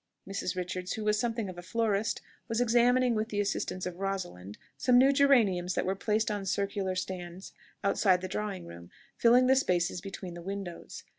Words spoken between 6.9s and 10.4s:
stands outside the drawing room, filling the spaces between